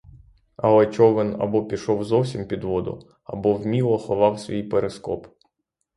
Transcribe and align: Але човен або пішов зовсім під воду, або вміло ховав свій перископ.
Але 0.55 0.91
човен 0.91 1.35
або 1.41 1.65
пішов 1.67 2.03
зовсім 2.03 2.47
під 2.47 2.63
воду, 2.63 3.09
або 3.23 3.53
вміло 3.53 3.97
ховав 3.97 4.39
свій 4.39 4.63
перископ. 4.63 5.27